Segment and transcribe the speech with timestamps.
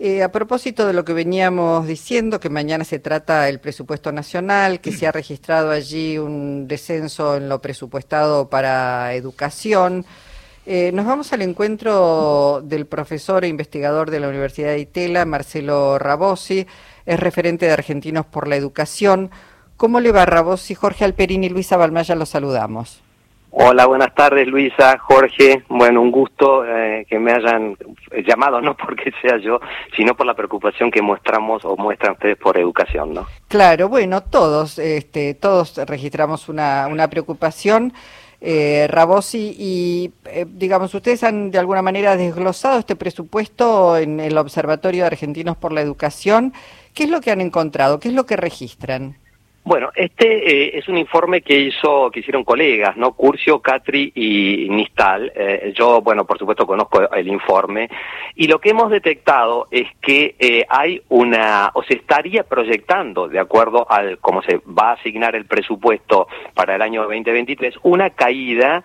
[0.00, 4.80] Eh, a propósito de lo que veníamos diciendo, que mañana se trata el presupuesto nacional,
[4.80, 10.06] que se ha registrado allí un descenso en lo presupuestado para educación,
[10.70, 15.98] eh, nos vamos al encuentro del profesor e investigador de la Universidad de Itela, Marcelo
[15.98, 16.66] Rabosi,
[17.06, 19.30] es referente de Argentinos por la Educación.
[19.78, 20.74] ¿Cómo le va Rabosi?
[20.74, 23.00] Jorge Alperini y Luisa Balmaya los saludamos.
[23.50, 25.62] Hola, buenas tardes Luisa, Jorge.
[25.68, 27.76] Bueno, un gusto eh, que me hayan
[28.26, 29.60] llamado, no porque sea yo,
[29.96, 33.26] sino por la preocupación que mostramos o muestran ustedes por educación, ¿no?
[33.48, 37.92] Claro, bueno, todos, este, todos registramos una, una preocupación.
[38.40, 44.38] Eh, Rabosi, y eh, digamos, ustedes han de alguna manera desglosado este presupuesto en el
[44.38, 46.52] Observatorio de Argentinos por la Educación.
[46.94, 47.98] ¿Qué es lo que han encontrado?
[47.98, 49.16] ¿Qué es lo que registran?
[49.68, 53.12] Bueno, este eh, es un informe que hizo, que hicieron colegas, ¿no?
[53.12, 55.30] Curcio, Catri y Nistal.
[55.34, 57.90] Eh, yo, bueno, por supuesto conozco el informe
[58.34, 63.38] y lo que hemos detectado es que eh, hay una, o se estaría proyectando, de
[63.38, 68.82] acuerdo al cómo se va a asignar el presupuesto para el año 2023, una caída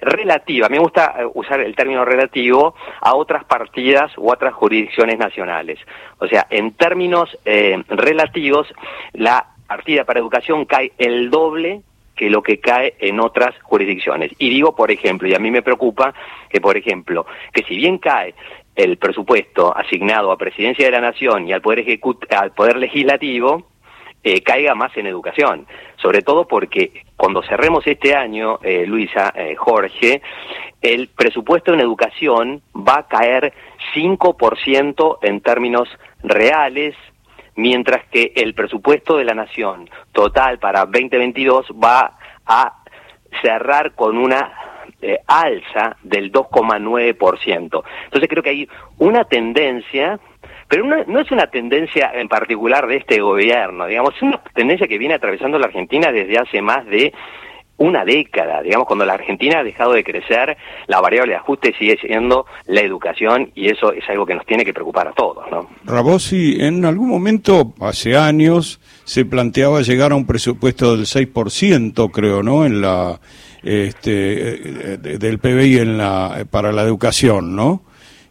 [0.00, 5.78] relativa, me gusta usar el término relativo, a otras partidas u otras jurisdicciones nacionales.
[6.20, 8.66] O sea, en términos relativos,
[9.12, 11.82] la partida para educación cae el doble
[12.14, 14.30] que lo que cae en otras jurisdicciones.
[14.38, 16.14] Y digo, por ejemplo, y a mí me preocupa
[16.48, 18.36] que, por ejemplo, que si bien cae
[18.76, 21.98] el presupuesto asignado a Presidencia de la Nación y al Poder,
[22.30, 23.66] al poder Legislativo,
[24.22, 25.66] eh, caiga más en educación.
[26.00, 30.22] Sobre todo porque cuando cerremos este año, eh, Luisa, eh, Jorge,
[30.80, 33.52] el presupuesto en educación va a caer
[33.92, 35.88] 5% en términos
[36.22, 36.94] reales,
[37.56, 42.82] mientras que el presupuesto de la Nación total para 2022 va a
[43.42, 44.52] cerrar con una
[45.00, 47.82] eh, alza del 2,9%.
[48.04, 50.18] Entonces creo que hay una tendencia,
[50.68, 54.86] pero no, no, es una tendencia en particular de este gobierno, digamos, es una tendencia
[54.86, 57.12] que viene atravesando la Argentina desde hace más de
[57.84, 61.98] una década, digamos, cuando la Argentina ha dejado de crecer, la variable de ajuste sigue
[62.00, 65.68] siendo la educación y eso es algo que nos tiene que preocupar a todos, ¿no?
[65.84, 72.42] Rabosi, en algún momento, hace años, se planteaba llegar a un presupuesto del 6%, creo,
[72.42, 73.20] ¿no?, en la,
[73.62, 77.82] este, del PBI en la, para la educación, ¿no?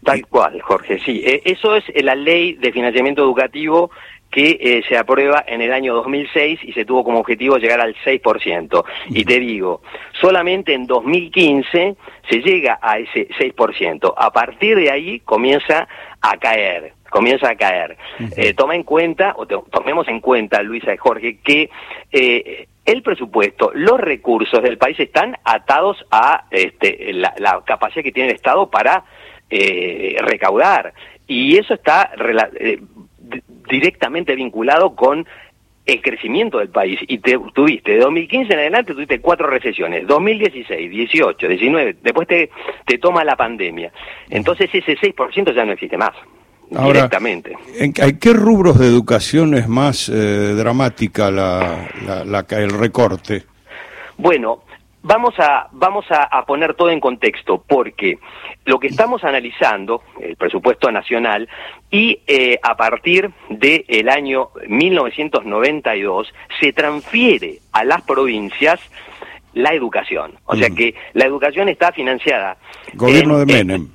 [0.03, 1.23] Tal cual, Jorge, sí.
[1.25, 3.89] Eh, eso es la ley de financiamiento educativo
[4.33, 7.95] que eh, se aprueba en el año 2006 y se tuvo como objetivo llegar al
[8.03, 8.83] 6%.
[9.09, 9.83] Y te digo,
[10.19, 11.95] solamente en 2015
[12.27, 14.11] se llega a ese 6%.
[14.17, 15.87] A partir de ahí comienza
[16.19, 17.95] a caer comienza a caer.
[18.35, 21.69] Eh, toma en cuenta, o tomemos en cuenta, Luisa y Jorge, que
[22.11, 28.11] eh, el presupuesto, los recursos del país están atados a este, la, la, capacidad que
[28.11, 29.03] tiene el Estado para
[30.25, 30.95] recaudar.
[31.27, 32.09] Y eso está
[33.73, 35.25] directamente vinculado con
[35.85, 36.99] el crecimiento del país.
[37.07, 42.49] Y te, tuviste, de 2015 en adelante, tuviste cuatro recesiones, 2016, 18, 19, después te,
[42.85, 43.91] te toma la pandemia.
[44.29, 46.13] Entonces ese 6% ya no existe más.
[46.69, 47.55] directamente.
[47.77, 50.13] ¿en, qué rubros de educación es más eh,
[50.55, 51.89] dramática la,
[52.25, 53.43] la, el recorte?
[54.17, 54.63] Bueno,
[55.03, 58.17] vamos a, vamos a, poner todo en contexto, porque
[58.65, 61.47] lo que estamos analizando, el presupuesto nacional,
[61.91, 68.79] y eh, a partir del año 1992 se transfiere a las provincias
[69.53, 70.33] la educación.
[70.45, 70.75] O sea mm.
[70.75, 72.57] que la educación está financiada.
[72.95, 73.89] Gobierno de Menem.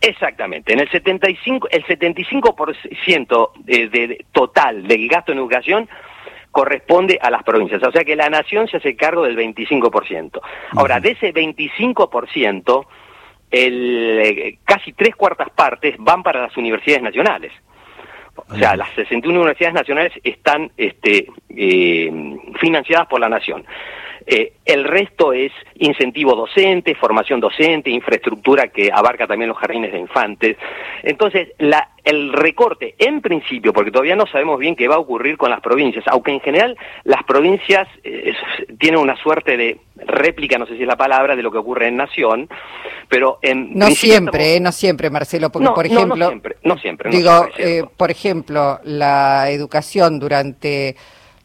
[0.00, 5.88] Exactamente, en el 75, el 75% de, de, total del gasto en educación
[6.50, 7.82] corresponde a las provincias.
[7.82, 10.40] O sea que la nación se hace cargo del 25%.
[10.72, 12.86] Ahora, de ese 25%,
[13.50, 17.52] el, eh, casi tres cuartas partes van para las universidades nacionales.
[18.48, 22.12] O sea, las 61 universidades nacionales están este, eh,
[22.60, 23.64] financiadas por la nación.
[24.26, 29.98] Eh, el resto es incentivo docente, formación docente, infraestructura que abarca también los jardines de
[29.98, 30.56] infantes.
[31.02, 35.36] Entonces, la, el recorte, en principio, porque todavía no sabemos bien qué va a ocurrir
[35.36, 38.32] con las provincias, aunque en general las provincias eh,
[38.78, 41.88] tienen una suerte de réplica, no sé si es la palabra, de lo que ocurre
[41.88, 42.48] en Nación,
[43.08, 43.74] pero en...
[43.74, 46.16] No siempre, eh, no siempre, Marcelo, porque por ejemplo...
[46.16, 47.10] No, siempre, no siempre.
[47.10, 47.48] digo,
[47.96, 50.94] por ejemplo, la educación durante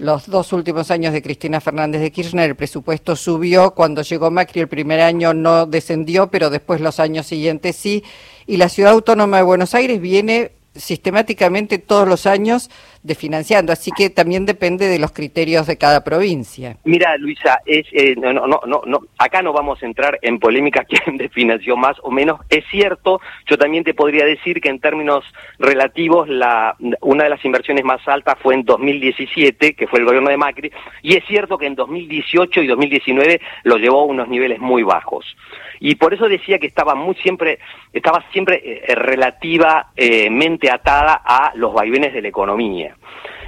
[0.02, 4.62] los dos últimos años de Cristina Fernández de Kirchner el presupuesto subió, cuando llegó Macri
[4.62, 8.04] el primer año no descendió, pero después los años siguientes sí,
[8.48, 12.70] y la Ciudad Autónoma de Buenos Aires viene sistemáticamente todos los años
[13.04, 16.78] desfinanciando, así que también depende de los criterios de cada provincia.
[16.84, 20.84] Mira, Luisa, es, eh, no, no, no, no, acá no vamos a entrar en polémica
[20.90, 22.40] quién desfinanció más o menos.
[22.50, 25.26] Es cierto, yo también te podría decir que en términos
[25.60, 30.30] relativos, la, una de las inversiones más altas fue en 2017, que fue el gobierno
[30.30, 30.72] de Macri,
[31.02, 35.26] y es cierto que en 2018 y 2019 lo llevó a unos niveles muy bajos.
[35.80, 37.58] Y por eso decía que estaba muy siempre,
[37.92, 42.96] estaba siempre eh, relativamente atada a los vaivenes de la economía.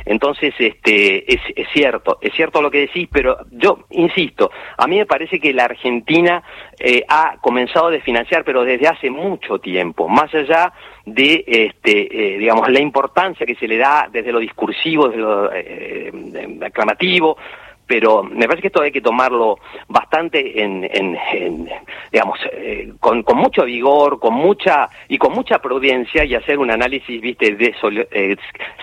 [0.06, 4.98] Entonces, este, es, es, cierto, es cierto lo que decís, pero yo insisto, a mí
[4.98, 6.44] me parece que la Argentina
[6.78, 10.74] eh, ha comenzado a desfinanciar, pero desde hace mucho tiempo, más allá
[11.06, 15.54] de, este, eh, digamos, la importancia que se le da desde lo discursivo, desde lo
[15.54, 17.38] eh, aclamativo,
[17.94, 21.70] pero me parece que esto hay que tomarlo bastante en, en,
[22.12, 26.72] digamos, eh, con, con, mucho vigor, con mucha y con mucha prudencia y hacer un
[26.72, 27.76] análisis, viste, de
[28.10, 28.36] eh,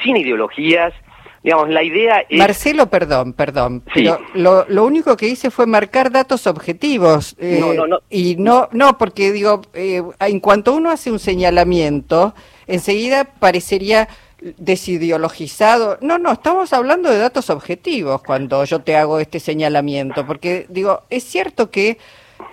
[0.05, 0.95] sin ideologías.
[1.43, 2.39] Digamos, la idea es...
[2.39, 7.35] Marcelo, perdón, perdón, pero lo, lo, único que hice fue marcar datos objetivos.
[7.41, 7.99] Eh, no, no, no.
[8.11, 12.33] Y no, no, porque digo, en cuanto uno hace un señalamiento,
[12.69, 14.07] enseguida parecería
[14.57, 15.99] desideologizado.
[16.01, 21.03] No, no, estamos hablando de datos objetivos cuando yo te hago este señalamiento, porque digo,
[21.11, 21.99] es cierto que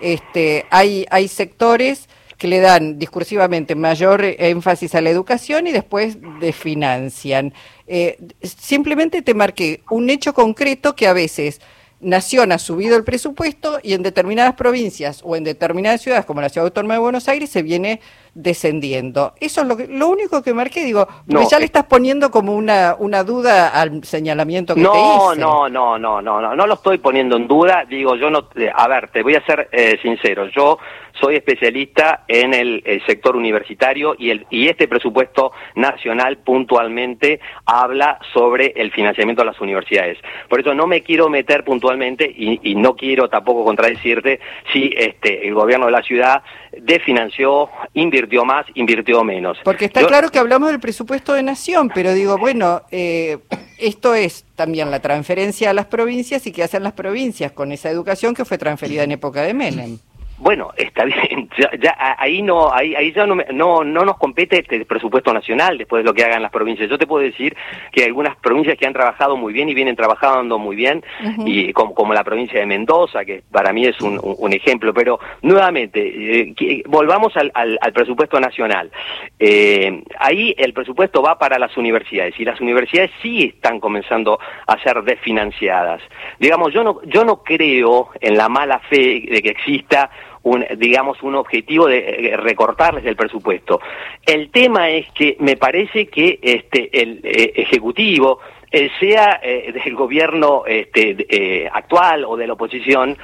[0.00, 6.18] este, hay, hay sectores que le dan discursivamente mayor énfasis a la educación y después
[6.40, 7.52] desfinancian.
[7.86, 11.60] Eh, simplemente te marqué un hecho concreto que a veces
[12.00, 16.48] Nación ha subido el presupuesto y en determinadas provincias o en determinadas ciudades como la
[16.48, 18.00] Ciudad Autónoma de Buenos Aires se viene
[18.38, 19.32] descendiendo.
[19.40, 22.54] Eso es lo, que, lo único que marqué, digo, porque ya le estás poniendo como
[22.54, 25.40] una, una duda al señalamiento que no, te hice.
[25.40, 28.70] No, no, no, no, no, no lo estoy poniendo en duda, digo, yo no, eh,
[28.72, 30.78] a ver, te voy a ser eh, sincero, yo
[31.20, 38.20] soy especialista en el, el, sector universitario y, el, y este presupuesto nacional puntualmente habla
[38.32, 40.18] sobre el financiamiento de las universidades.
[40.48, 44.38] Por eso no me quiero meter puntualmente y, y no quiero tampoco contradecirte
[44.72, 46.42] si este, el gobierno de la ciudad
[46.76, 49.58] desfinanció, invirtió más, invirtió menos.
[49.64, 53.38] Porque está Yo, claro que hablamos del presupuesto de nación, pero digo, bueno, eh,
[53.78, 57.90] esto es también la transferencia a las provincias y qué hacen las provincias con esa
[57.90, 59.98] educación que fue transferida en época de Menem.
[60.38, 64.60] Bueno, está bien, ya, ya ahí no ahí, ahí ya no, no, no nos compete
[64.60, 66.88] este presupuesto nacional después de lo que hagan las provincias.
[66.88, 67.56] Yo te puedo decir
[67.92, 71.42] que algunas provincias que han trabajado muy bien y vienen trabajando muy bien, uh -huh.
[71.46, 75.18] y como, como, la provincia de Mendoza, que para mí es un, un ejemplo, pero
[75.42, 78.90] nuevamente, eh, que, volvamos al, al, al, presupuesto nacional.
[79.38, 84.82] Eh, ahí el presupuesto va para las universidades y las universidades sí están comenzando a
[84.82, 86.00] ser desfinanciadas.
[86.38, 90.10] Digamos, yo no, yo no creo en la mala fe de que exista
[90.48, 93.80] un, digamos, un objetivo de eh, recortarles el presupuesto.
[94.24, 98.40] El tema es que me parece que este, el eh, Ejecutivo,
[98.70, 103.16] eh, sea eh, del gobierno este, eh, actual o de la oposición,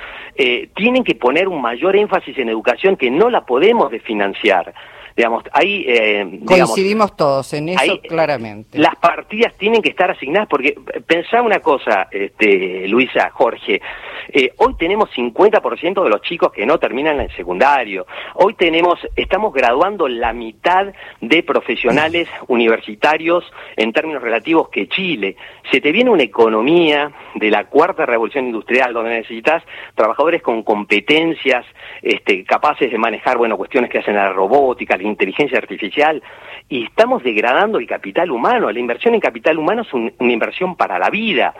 [0.75, 4.75] tienen que poner un mayor énfasis en educación que no la podemos desfinanciar
[5.17, 5.85] digamos, ahí...
[5.85, 8.77] Digamos, Coincidimos todos en eso ahí, claramente.
[8.77, 10.75] Las partidas tienen que estar asignadas porque
[11.07, 13.81] pensá una cosa, este, Luisa, Jorge,
[14.29, 19.53] eh, hoy tenemos 50% de los chicos que no terminan el secundario, hoy tenemos, estamos
[19.53, 23.45] graduando la mitad de profesionales universitarios
[23.77, 25.37] en términos relativos que Chile.
[25.71, 29.63] Se te viene una economía de la cuarta revolución industrial donde necesitas
[29.95, 31.65] trabajadores con competencias
[32.03, 36.23] este, capaces de manejar, bueno, cuestiones que hacen la robótica, inteligencia artificial
[36.69, 38.71] y estamos degradando el capital humano.
[38.71, 41.55] La inversión en capital humano es un, una inversión para la vida,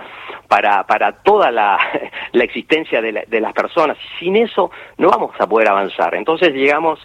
[0.49, 1.79] para, para toda la,
[2.33, 3.97] la existencia de, de, las personas.
[4.19, 6.15] Sin eso no vamos a poder avanzar.
[6.15, 7.01] Entonces llegamos...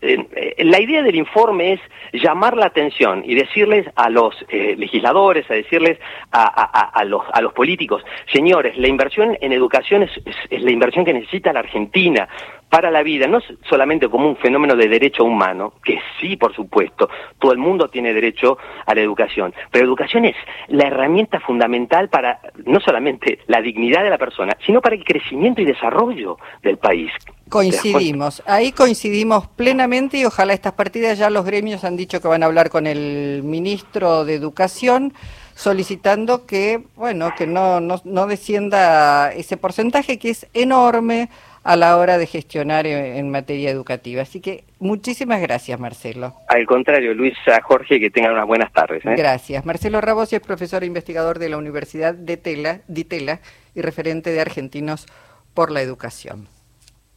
[0.00, 1.80] Eh, la idea del informe es
[2.12, 5.98] llamar la atención y decirles a los eh, legisladores, a decirles
[6.32, 10.10] a, los, a los políticos, señores, la inversión en educación es,
[10.50, 12.28] la inversión que necesita la Argentina
[12.68, 17.10] para la vida, no solamente como un fenómeno de derecho humano, que sí, por supuesto,
[17.38, 20.36] todo el mundo tiene derecho a la educación, pero educación es
[20.68, 25.60] la herramienta fundamental para no solamente la dignidad de la persona, sino para el crecimiento
[25.60, 27.10] y desarrollo del país.
[27.50, 32.42] Coincidimos, ahí coincidimos plenamente y ojalá estas partidas ya los gremios han dicho que van
[32.42, 35.12] a hablar con el ministro de Educación
[35.60, 41.28] solicitando que, bueno, que no, no, no descienda ese porcentaje que es enorme
[41.64, 44.22] a la hora de gestionar en, en, materia educativa.
[44.22, 46.34] Así que muchísimas gracias, Marcelo.
[46.48, 49.04] Al contrario, Luisa, Jorge, que tengan unas buenas tardes.
[49.04, 49.14] ¿eh?
[49.16, 49.66] Gracias.
[49.66, 53.40] Marcelo Rabos es profesor e investigador de la Universidad de Tela, de Tela
[53.74, 55.06] y referente de Argentinos
[55.52, 56.48] por la Educación.